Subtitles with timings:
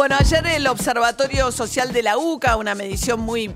[0.00, 3.52] Bueno, ayer el Observatorio Social de la UCA, una medición muy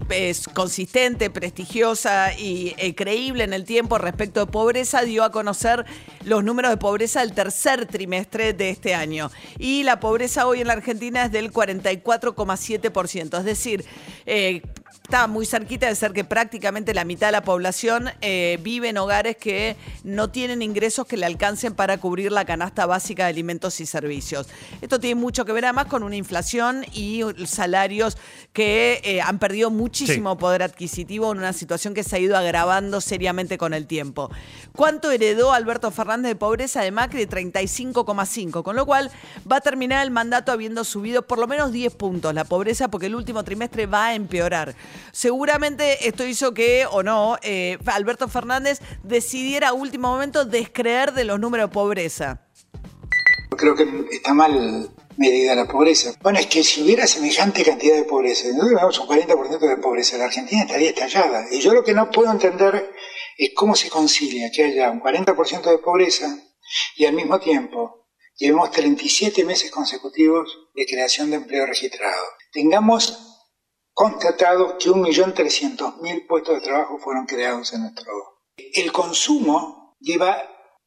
[0.52, 5.86] consistente, prestigiosa y eh, creíble en el tiempo respecto de pobreza, dio a conocer
[6.22, 9.30] los números de pobreza del tercer trimestre de este año.
[9.58, 13.86] Y la pobreza hoy en la Argentina es del 44,7%, es decir,
[14.26, 14.60] eh,
[15.02, 18.98] está muy cerquita de ser que prácticamente la mitad de la población eh, vive en
[18.98, 23.80] hogares que no tienen ingresos que le alcancen para cubrir la canasta básica de alimentos
[23.80, 24.48] y servicios.
[24.80, 28.16] Esto tiene mucho que ver además con una inflación y salarios
[28.52, 33.00] que eh, han perdido muchísimo poder adquisitivo en una situación que se ha ido agravando
[33.00, 34.30] seriamente con el tiempo.
[34.72, 37.26] ¿Cuánto heredó Alberto Fernández de pobreza de Macri?
[37.26, 39.10] De 35,5, con lo cual
[39.50, 43.06] va a terminar el mandato habiendo subido por lo menos 10 puntos la pobreza porque
[43.06, 44.74] el último trimestre va a empeorar.
[45.12, 51.24] Seguramente esto hizo que, o no, eh, Alberto Fernández decidiera a último momento descreer de
[51.24, 52.40] los números de pobreza.
[53.56, 56.12] Creo que está mal medida la pobreza.
[56.22, 60.18] Bueno, es que si hubiera semejante cantidad de pobreza, no tuviéramos un 40% de pobreza,
[60.18, 61.46] la Argentina estaría estallada.
[61.50, 62.90] Y yo lo que no puedo entender
[63.38, 66.36] es cómo se concilia que haya un 40% de pobreza
[66.96, 72.22] y al mismo tiempo llevemos 37 meses consecutivos de creación de empleo registrado.
[72.52, 73.33] Tengamos
[73.94, 78.12] constatado que 1.300.000 puestos de trabajo fueron creados en nuestro
[78.56, 80.36] El consumo lleva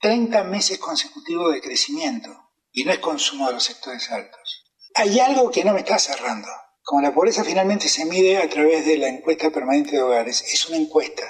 [0.02, 2.30] 30 meses consecutivos de crecimiento
[2.72, 4.66] y no es consumo de los sectores altos.
[4.94, 6.48] Hay algo que no me está cerrando.
[6.84, 10.68] Como la pobreza finalmente se mide a través de la encuesta permanente de hogares, es
[10.70, 11.24] una encuesta.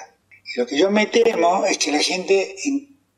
[0.44, 2.56] Y lo que yo me temo es que la gente,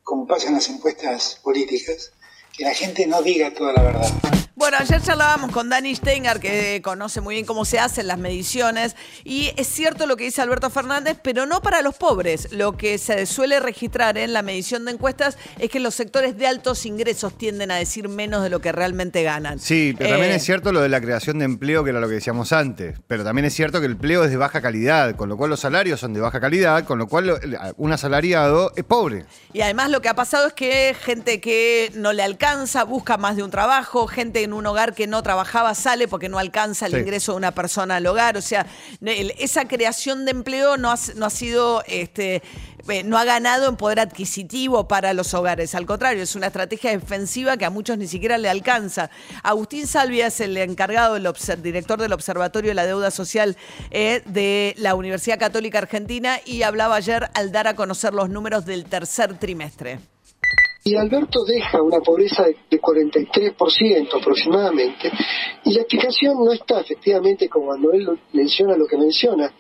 [0.03, 2.13] como pasa en las encuestas políticas,
[2.57, 4.11] que la gente no diga toda la verdad.
[4.61, 8.95] Bueno, ayer charlábamos con Dani Steiner, que conoce muy bien cómo se hacen las mediciones,
[9.25, 12.53] y es cierto lo que dice Alberto Fernández, pero no para los pobres.
[12.53, 16.47] Lo que se suele registrar en la medición de encuestas es que los sectores de
[16.47, 19.59] altos ingresos tienden a decir menos de lo que realmente ganan.
[19.59, 22.09] Sí, pero también Eh, es cierto lo de la creación de empleo, que era lo
[22.09, 22.99] que decíamos antes.
[23.07, 25.61] Pero también es cierto que el empleo es de baja calidad, con lo cual los
[25.61, 29.25] salarios son de baja calidad, con lo cual un asalariado es pobre.
[29.55, 33.37] Y además lo que ha pasado es que gente que no le alcanza busca más
[33.37, 36.93] de un trabajo, gente en un hogar que no trabajaba sale porque no alcanza el
[36.93, 36.99] Sí.
[36.99, 38.37] ingreso de una persona al hogar.
[38.37, 38.67] O sea,
[39.01, 42.43] el- esa creación de empleo no ha, no ha sido, este,
[42.89, 45.75] eh, no ha ganado en poder adquisitivo para los hogares.
[45.75, 49.11] Al contrario, es una estrategia defensiva que a muchos ni siquiera le alcanza.
[49.43, 51.29] Agustín Salvia es el encargado, el
[51.63, 53.57] director del Observatorio de la Deuda Social
[53.91, 58.65] eh, de la Universidad Católica Argentina y hablaba ayer al dar a conocer los números
[58.67, 60.01] del tercer trimestre.
[60.83, 65.11] Y Alberto deja una pobreza de, de 43% aproximadamente,
[65.65, 69.53] y la explicación no está efectivamente como cuando él menciona lo que menciona.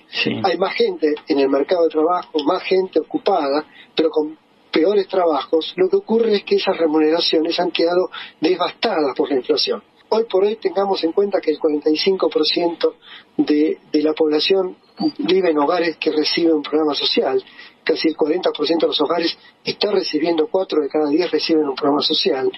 [0.45, 4.39] Hay más gente en el mercado de trabajo, más gente ocupada, pero con
[4.71, 5.75] peores trabajos.
[5.77, 8.11] Lo que ocurre es que esas remuneraciones han quedado
[8.41, 9.83] devastadas por la inflación.
[10.09, 12.95] Hoy por hoy tengamos en cuenta que el 45%
[13.37, 14.77] de, de la población
[15.19, 17.43] vive en hogares que reciben un programa social.
[17.85, 22.03] Casi el 40% de los hogares está recibiendo, 4 de cada 10 reciben un programa
[22.03, 22.51] social.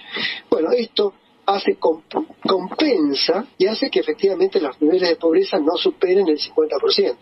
[0.49, 1.13] Bueno, esto
[1.45, 7.15] hace comp- compensa y hace que efectivamente los niveles de pobreza no superen el 50%.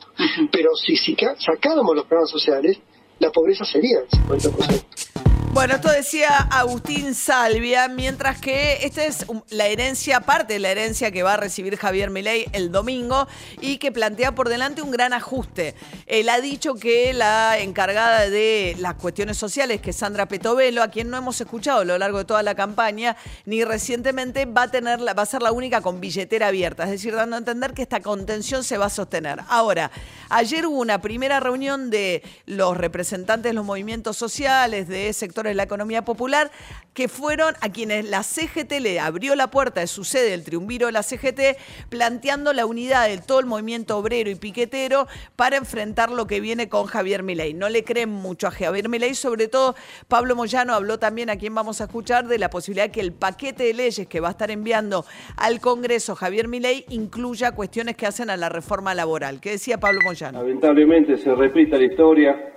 [0.52, 2.80] Pero si, si sacáramos los programas sociales,
[3.20, 5.11] la pobreza sería el 50%.
[5.54, 11.12] Bueno, esto decía Agustín Salvia, mientras que esta es la herencia, parte de la herencia
[11.12, 13.28] que va a recibir Javier Milei el domingo
[13.60, 15.76] y que plantea por delante un gran ajuste.
[16.08, 20.88] Él ha dicho que la encargada de las cuestiones sociales, que es Sandra Petovelo, a
[20.88, 24.72] quien no hemos escuchado a lo largo de toda la campaña, ni recientemente va a
[24.72, 27.82] tener, va a ser la única con billetera abierta, es decir, dando a entender que
[27.82, 29.42] esta contención se va a sostener.
[29.50, 29.92] Ahora,
[30.30, 35.56] ayer hubo una primera reunión de los representantes de los movimientos sociales, de sectores de
[35.56, 36.52] la economía popular,
[36.94, 40.88] que fueron a quienes la CGT le abrió la puerta de su sede, el triunviro
[40.88, 41.58] de la CGT,
[41.90, 46.70] planteando la unidad de todo el movimiento obrero y piquetero para enfrentar lo que viene
[46.70, 47.54] con Javier Milei.
[47.54, 49.76] No le creen mucho a Javier Milei, sobre todo
[50.08, 53.64] Pablo Moyano habló también a quien vamos a escuchar de la posibilidad que el paquete
[53.64, 55.06] de leyes que va a estar enviando
[55.38, 59.40] al Congreso Javier Milei incluya cuestiones que hacen a la reforma laboral.
[59.40, 60.40] ¿Qué decía Pablo Moyano?
[60.40, 62.54] Lamentablemente se repita la historia,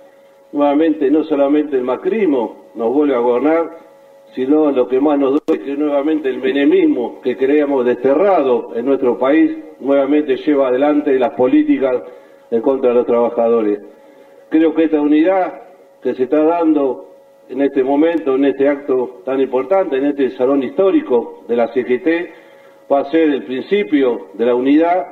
[0.51, 3.85] nuevamente no solamente el macrismo nos vuelve a gobernar,
[4.35, 9.17] sino lo que más nos duele que nuevamente el menemismo que creíamos desterrado en nuestro
[9.17, 12.03] país, nuevamente lleva adelante las políticas
[12.51, 13.79] en contra de los trabajadores.
[14.49, 15.61] Creo que esta unidad
[16.01, 17.11] que se está dando
[17.47, 22.07] en este momento, en este acto tan importante, en este salón histórico de la CGT,
[22.91, 25.07] va a ser el principio de la unidad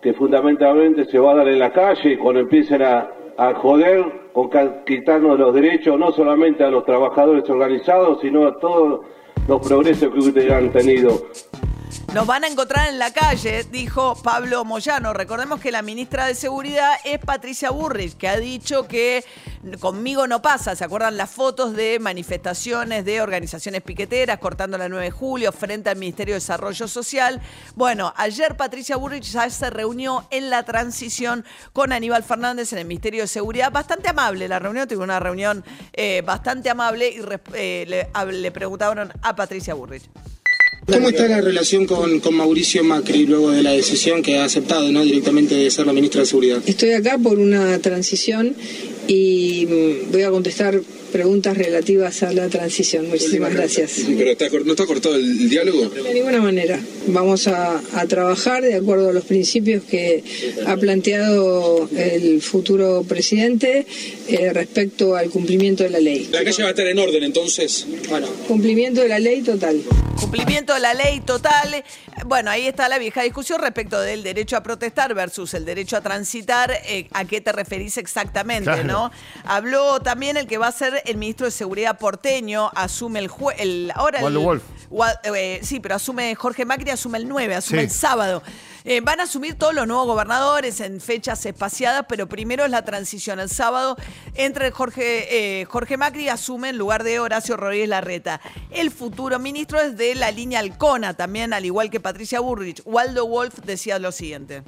[0.00, 4.50] que fundamentalmente se va a dar en la calle cuando empiecen a, a joder con
[4.84, 9.00] quitarnos los derechos no solamente a los trabajadores organizados, sino a todos
[9.46, 11.10] los progresos que ustedes han tenido.
[12.14, 15.12] Nos van a encontrar en la calle, dijo Pablo Moyano.
[15.12, 19.24] Recordemos que la ministra de Seguridad es Patricia Burrich, que ha dicho que
[19.80, 20.76] conmigo no pasa.
[20.76, 25.90] ¿Se acuerdan las fotos de manifestaciones de organizaciones piqueteras cortando la 9 de julio frente
[25.90, 27.42] al Ministerio de Desarrollo Social?
[27.74, 32.84] Bueno, ayer Patricia Burrich ya se reunió en la transición con Aníbal Fernández en el
[32.84, 33.72] Ministerio de Seguridad.
[33.72, 37.22] Bastante amable la reunión, tuvo una reunión eh, bastante amable y
[37.54, 40.08] eh, le, le preguntaron a Patricia Burrich.
[40.86, 44.90] ¿Cómo está la relación con, con, Mauricio Macri luego de la decisión que ha aceptado
[44.92, 45.02] ¿no?
[45.02, 46.62] directamente de ser la ministra de Seguridad?
[46.66, 48.54] Estoy acá por una transición
[49.08, 50.80] y mm, voy a contestar
[51.14, 53.08] preguntas relativas a la transición.
[53.08, 54.00] Muchísimas gracias.
[54.04, 55.88] ¿Pero no está cortado el, diálogo?
[55.88, 56.80] De ninguna manera.
[57.06, 60.24] Vamos a, trabajar de acuerdo a los principios que
[60.66, 63.86] ha planteado el futuro presidente
[64.28, 66.28] eh, respecto al cumplimiento de la ley.
[66.32, 67.86] La calle va a estar en orden entonces.
[68.08, 69.80] Bueno, cumplimiento de la ley total.
[70.20, 71.84] Cumplimiento de la ley total.
[72.24, 76.00] Bueno, ahí está la vieja discusión respecto del derecho a protestar versus el derecho a
[76.00, 76.70] transitar.
[76.86, 79.10] Eh, ¿A qué te referís exactamente, no?
[79.44, 83.90] Habló también el que va a ser el ministro de Seguridad porteño, asume el jueves.
[83.94, 84.62] Ahora Waldo Wolf.
[85.24, 88.42] Eh, sí, pero asume Jorge Macri, asume el 9, asume el sábado.
[88.86, 92.84] Eh, van a asumir todos los nuevos gobernadores en fechas espaciadas, pero primero es la
[92.84, 93.40] transición.
[93.40, 93.96] El sábado
[94.34, 98.42] entre Jorge, eh, Jorge Macri asume en lugar de Horacio Rodríguez Larreta.
[98.70, 102.82] El futuro ministro es de la línea Alcona, también al igual que Patricia Burrich.
[102.84, 104.62] Waldo Wolf decía lo siguiente.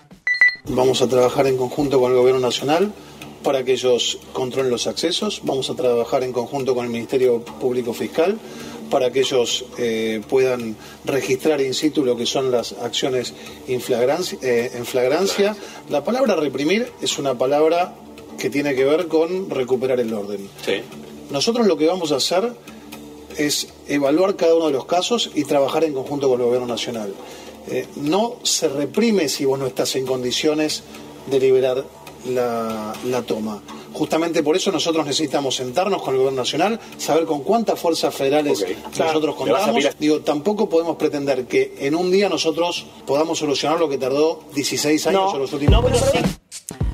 [0.64, 2.92] Vamos a trabajar en conjunto con el gobierno nacional
[3.42, 5.42] para que ellos controlen los accesos.
[5.44, 8.38] Vamos a trabajar en conjunto con el Ministerio Público Fiscal
[8.90, 13.34] para que ellos eh, puedan registrar in situ lo que son las acciones
[13.68, 15.56] eh, en flagrancia.
[15.88, 17.94] La palabra reprimir es una palabra
[18.38, 20.48] que tiene que ver con recuperar el orden.
[21.30, 22.52] Nosotros lo que vamos a hacer
[23.36, 27.12] es evaluar cada uno de los casos y trabajar en conjunto con el Gobierno Nacional.
[27.68, 30.84] Eh, no se reprime si vos no estás en condiciones
[31.30, 31.84] de liberar
[32.28, 33.62] la, toma.
[33.92, 38.64] Justamente por eso nosotros necesitamos sentarnos con el gobierno nacional, saber con cuántas fuerzas federales
[38.98, 39.84] nosotros contamos.
[39.98, 45.06] Digo, tampoco podemos pretender que en un día nosotros podamos solucionar lo que tardó 16
[45.08, 45.82] años o los últimos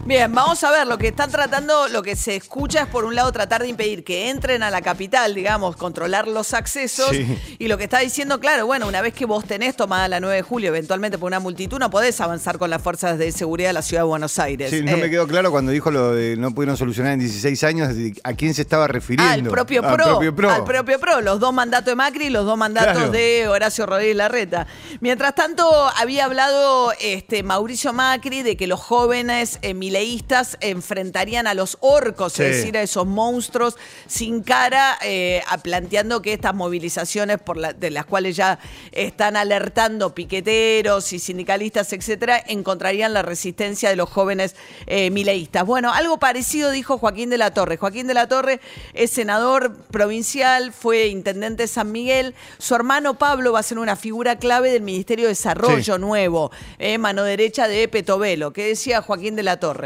[0.05, 3.15] Bien, vamos a ver, lo que están tratando, lo que se escucha es por un
[3.15, 7.13] lado tratar de impedir que entren a la capital, digamos, controlar los accesos.
[7.59, 10.35] Y lo que está diciendo, claro, bueno, una vez que vos tenés tomada la 9
[10.35, 13.75] de julio, eventualmente por una multitud, no podés avanzar con las fuerzas de seguridad de
[13.75, 14.71] la ciudad de Buenos Aires.
[14.71, 17.63] Sí, no me eh, quedó claro cuando dijo lo de no pudieron solucionar en 16
[17.63, 17.95] años,
[18.25, 19.51] a quién se estaba refiriendo.
[19.51, 19.93] Al propio PRO.
[19.93, 20.51] Al propio PRO.
[20.51, 24.17] Al propio PRO, los dos mandatos de Macri y los dos mandatos de Horacio Rodríguez
[24.17, 24.67] Larreta.
[25.01, 25.65] Mientras tanto,
[25.97, 32.41] había hablado este, Mauricio Macri de que los jóvenes eh, mileístas enfrentarían a los orcos,
[32.41, 38.07] es decir, a esos monstruos sin cara, eh, planteando que estas movilizaciones por de las
[38.07, 38.59] cuales ya
[38.93, 44.57] están alertando piqueteros y sindicalistas, etcétera, encontrarían la resistencia de los jóvenes
[44.87, 45.67] eh, mileístas.
[45.67, 47.77] Bueno, algo parecido dijo Joaquín de la Torre.
[47.77, 48.61] Joaquín de la Torre
[48.95, 52.35] es senador provincial, fue intendente de San Miguel.
[52.57, 56.97] Su hermano Pablo va a ser una figura clave del Ministerio de Desarrollo Nuevo, eh,
[56.97, 58.55] mano derecha de Petovelo.
[58.55, 59.82] ¿Qué decía Joaquín de la Torre?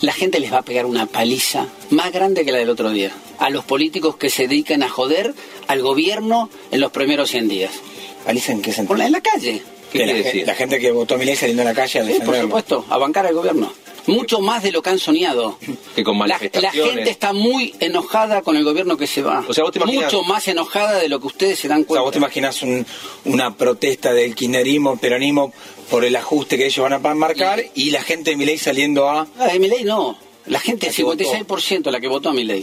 [0.00, 3.10] La gente les va a pegar una paliza más grande que la del otro día.
[3.38, 5.34] A los políticos que se dedican a joder
[5.66, 7.72] al gobierno en los primeros 100 días.
[8.24, 9.00] ¿Paliza en qué sentido?
[9.02, 9.62] En la calle.
[9.92, 12.38] ¿Qué la, la, gente que votó a Milei saliendo a la calle a Sí, por
[12.38, 13.72] supuesto, a bancar al gobierno.
[14.08, 15.58] Mucho más de lo que han soñado.
[15.94, 16.86] Que con manifestaciones.
[16.86, 19.44] La, gente está muy enojada con el gobierno que se va.
[19.48, 21.92] O sea, Mucho más enojada de lo que ustedes se dan cuenta.
[21.92, 22.60] O sea, vos te imaginas
[23.24, 25.52] una protesta del kirchnerismo, peronismo
[25.90, 29.26] por el ajuste que ellos van a marcar y, la gente de Milei saliendo a...
[29.38, 30.18] Ah, de Milei no.
[30.46, 32.62] La gente, el 56% la que votó a Milei.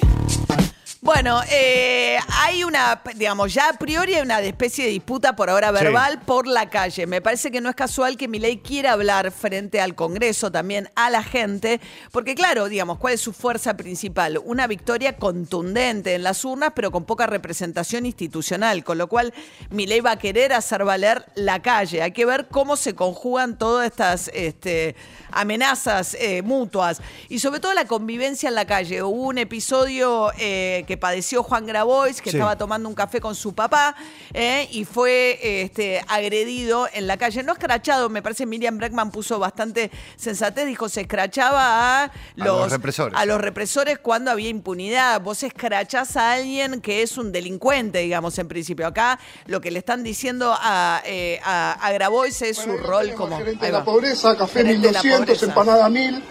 [1.05, 5.69] Bueno, eh, hay una, digamos, ya a priori hay una especie de disputa por ahora
[5.69, 7.05] verbal por la calle.
[7.05, 11.11] Me parece que no es casual que Milei quiera hablar frente al Congreso, también a
[11.11, 11.79] la gente,
[12.11, 14.41] porque claro, digamos, ¿cuál es su fuerza principal?
[14.43, 19.31] Una victoria contundente en las urnas, pero con poca representación institucional, con lo cual
[19.69, 22.01] Milei va a querer hacer valer la calle.
[22.01, 24.95] Hay que ver cómo se conjugan todas estas este,
[25.29, 29.03] amenazas eh, mutuas y sobre todo la convivencia en la calle.
[29.03, 32.37] Hubo un episodio eh, que que padeció Juan Grabois, que Sí.
[32.37, 33.95] estaba tomando un café con su papá
[34.33, 37.43] eh, y fue este, agredido en la calle.
[37.43, 42.71] No escrachado, me parece Miriam Breckman puso bastante sensatez, dijo se escrachaba a los, los
[42.71, 43.19] represores.
[43.19, 45.19] a los represores cuando había impunidad.
[45.21, 48.87] Vos escrachás a alguien que es un delincuente, digamos, en principio.
[48.87, 53.37] Acá lo que le están diciendo a, eh, a, a Grabois es su rol como...
[53.37, 55.45] Gerente ahí de la pobreza, café Gerente de la 1200, pobreza.
[55.45, 56.23] empanada 1000,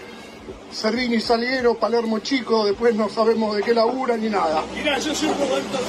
[0.71, 4.63] Servini Saliero, Palermo Chico, después no sabemos de qué labura ni nada.
[4.75, 5.79] Mirá, yo soy Roberto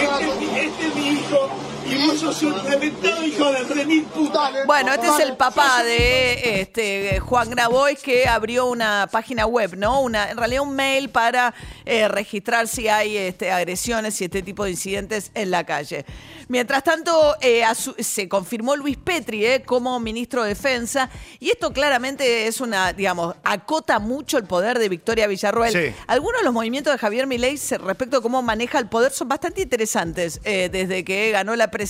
[0.00, 1.48] Este, este es mi hijo
[1.92, 4.50] y vos sos un reventado hijo de remil puta.
[4.66, 10.00] Bueno, este es el papá de este, Juan Grabois que abrió una página web, ¿no?
[10.00, 14.64] Una, en realidad un mail para eh, registrar si hay este, agresiones y este tipo
[14.64, 16.04] de incidentes en la calle.
[16.48, 17.64] Mientras tanto, eh,
[17.98, 21.08] se confirmó Luis Petri eh, como ministro de Defensa
[21.40, 25.72] y esto claramente es una, digamos, acota mucho el poder de Victoria Villarroel.
[25.72, 25.94] Sí.
[26.06, 29.62] Algunos de los movimientos de Javier Milei respecto a cómo maneja el poder son bastante
[29.62, 30.40] interesantes.
[30.44, 31.81] Eh, desde que ganó la presidencia,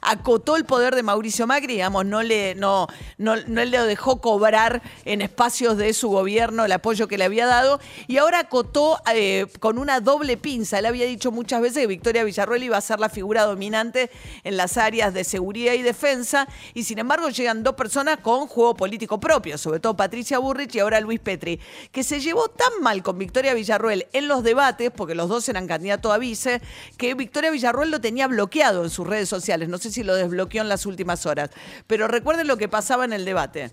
[0.00, 2.86] acotó el poder de Mauricio Macri, digamos, no le, no,
[3.18, 7.46] no, no le dejó cobrar en espacios de su gobierno el apoyo que le había
[7.46, 10.78] dado, y ahora acotó eh, con una doble pinza.
[10.78, 14.10] Él había dicho muchas veces que Victoria Villarroel iba a ser la figura dominante
[14.44, 18.74] en las áreas de seguridad y defensa, y sin embargo llegan dos personas con juego
[18.74, 21.60] político propio, sobre todo Patricia Burrich y ahora Luis Petri,
[21.92, 25.66] que se llevó tan mal con Victoria Villarroel en los debates, porque los dos eran
[25.66, 26.60] candidatos a vice,
[26.96, 29.68] que Victoria Villarroel lo tenía bloqueado en sus redes sociales.
[29.68, 31.50] No sé si lo desbloqueó en las últimas horas,
[31.86, 33.70] pero recuerden lo que pasaba en el debate.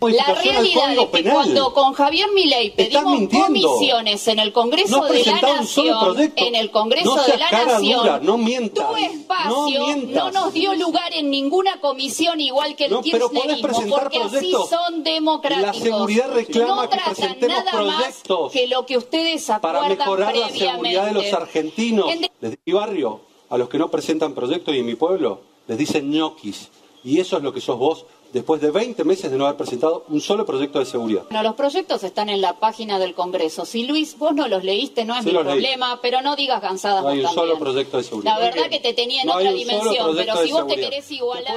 [0.00, 1.32] La realidad es que Penal.
[1.32, 6.72] cuando con Javier Milei pedimos comisiones en el Congreso No de la Nación, en el
[6.72, 8.88] Congreso No de la Nación, dura, no mientas.
[8.88, 14.50] tu espacio No nos dio lugar en ninguna comisión igual que el kirchnerismo, porque así
[14.68, 15.76] son democráticos.
[15.76, 18.22] La seguridad reclama no que tratan presentemos nada más
[18.52, 20.66] que lo que ustedes para acuerdan mejorar la previamente.
[20.66, 22.10] seguridad de los argentinos.
[22.10, 23.20] En de- Desde mi barrio,
[23.52, 26.70] a los que no presentan proyectos y en mi pueblo, les dicen ñoquis.
[27.04, 30.04] Y eso es lo que sos vos después de 20 meses de no haber presentado
[30.08, 31.22] un solo proyecto de seguridad.
[31.30, 33.64] Bueno, los proyectos están en la página del Congreso.
[33.64, 35.42] Si Luis, vos no los leíste, no es Sí mi leí.
[35.44, 38.34] problema, pero no digas cansadas No hay un solo proyecto de seguridad.
[38.34, 41.56] La verdad que te tenía en No otra dimensión, pero si vos te querés igualar.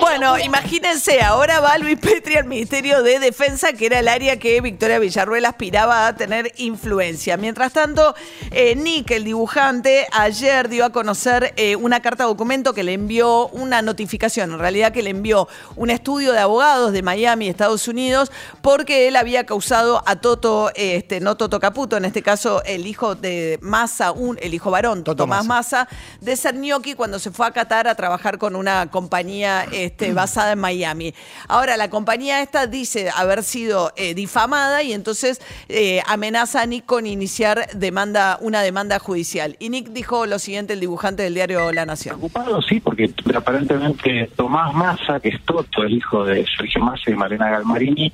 [0.00, 4.60] Bueno, imagínense, ahora va Luis Petri al Ministerio de Defensa, que era el área que
[4.60, 7.36] Victoria Villarruel aspiraba a tener influencia.
[7.36, 8.14] Mientras tanto,
[8.50, 13.48] eh, Nick, el dibujante, ayer dio a conocer eh, una carta documento que le envió,
[13.48, 18.30] una notificación, en realidad que le envió un estudio de abogados de Miami, Estados Unidos,
[18.62, 23.14] porque él había causado a Toto, este, no Toto Caputo, en este caso el hijo
[23.14, 25.88] de Massa, un, el hijo varón, Tomás Massa,
[26.20, 30.52] de ser ñoqui cuando se fue a Qatar a trabajar con una compañía este, basada
[30.52, 31.14] en Miami.
[31.48, 36.86] Ahora, la compañía esta dice haber sido eh, difamada y entonces eh, amenaza a Nick
[36.86, 39.56] con iniciar demanda, una demanda judicial.
[39.58, 42.16] Y Nick dijo lo siguiente, el dibujante del diario La Nación.
[42.16, 47.14] Preocupado, sí, porque aparentemente Tomás Massa, que es Toto, el hijo de Sergio Massa y
[47.14, 48.12] Malena Galmarini,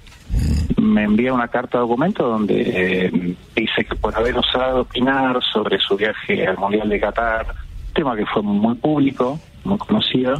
[0.80, 5.78] me envía una carta de documento donde eh, dice que por haber osado opinar sobre
[5.78, 7.46] su viaje al Mundial de Qatar,
[7.94, 10.38] tema que fue muy público, muy conocido,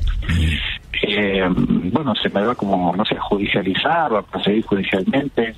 [1.02, 5.54] eh, bueno, se me va como, no sé, a judicializar a proseguir judicialmente.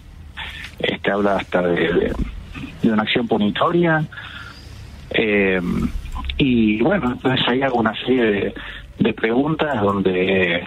[0.79, 2.13] Este habla hasta de,
[2.85, 4.05] una acción punitoria.
[5.11, 5.61] Eh,
[6.39, 8.55] y bueno, entonces hay alguna serie de,
[8.99, 10.65] de preguntas donde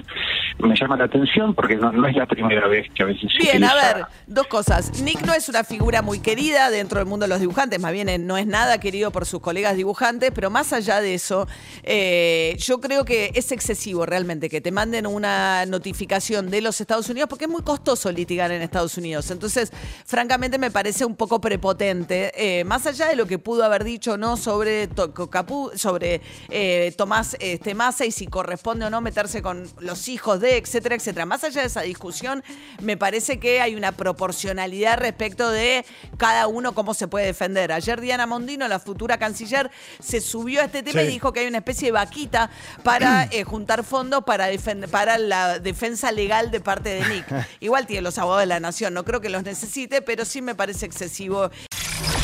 [0.60, 3.38] me llama la atención porque no, no es la primera vez que a veces se
[3.44, 5.02] Bien, a ver, dos cosas.
[5.02, 8.10] Nick no es una figura muy querida dentro del mundo de los dibujantes, más bien
[8.10, 11.48] eh, no es nada querido por sus colegas dibujantes, pero más allá de eso,
[11.84, 17.10] eh, yo creo que es excesivo realmente que te manden una notificación de los Estados
[17.10, 19.30] Unidos, porque es muy costoso litigar en Estados Unidos.
[19.32, 19.72] Entonces,
[20.06, 24.14] francamente, me parece un poco prepotente, eh, más allá de lo que pudo haber dicho
[24.14, 29.42] o no sobre, Capu- sobre eh, Tomás este, Massa y si corresponde o no meterse
[29.42, 31.26] con los hijos de, etcétera, etcétera.
[31.26, 32.44] Más allá de esa discusión,
[32.82, 35.86] me parece que hay una proporcionalidad respecto de
[36.18, 37.72] cada uno cómo se puede defender.
[37.72, 41.08] Ayer Diana Mondino, la futura canciller, se subió a este tema Sí.
[41.08, 42.50] y dijo que hay una especie de vaquita
[42.84, 44.48] para eh, juntar fondos para,
[44.92, 47.26] para la defensa legal de parte de Nick.
[47.60, 50.56] Igual tiene los abogados de la nación, no creo que los necesite, pero sí me
[50.56, 51.50] parece excesivo.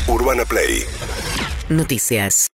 [0.08, 0.84] Urbana Play
[1.70, 2.50] Noticias.